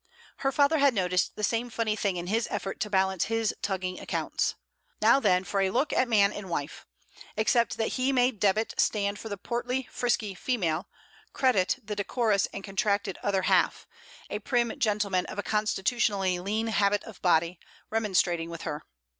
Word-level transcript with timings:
Her 0.37 0.51
father 0.51 0.79
had 0.79 0.95
noticed 0.95 1.35
the 1.35 1.43
same 1.43 1.69
funny 1.69 1.95
thing 1.95 2.17
in 2.17 2.25
his 2.25 2.47
effort 2.49 2.79
to 2.79 2.89
balance 2.89 3.25
his 3.25 3.53
tugging 3.61 3.99
accounts: 3.99 4.55
'Now 4.99 5.19
then 5.19 5.43
for 5.43 5.61
a 5.61 5.69
look 5.69 5.93
at 5.93 6.07
Man 6.07 6.33
and 6.33 6.49
Wife': 6.49 6.87
except 7.37 7.77
that 7.77 7.89
he 7.89 8.11
made 8.11 8.39
Debit 8.39 8.73
stand 8.79 9.19
for 9.19 9.29
the 9.29 9.37
portly 9.37 9.87
frisky 9.91 10.33
female, 10.33 10.87
Credit 11.33 11.77
the 11.83 11.95
decorous 11.95 12.47
and 12.51 12.63
contracted 12.63 13.19
other 13.21 13.43
half, 13.43 13.85
a 14.31 14.39
prim 14.39 14.73
gentleman 14.79 15.27
of 15.27 15.37
a 15.37 15.43
constitutionally 15.43 16.39
lean 16.39 16.65
habit 16.65 17.03
of 17.03 17.21
body, 17.21 17.59
remonstrating 17.91 18.49
with 18.49 18.63
her. 18.63 18.83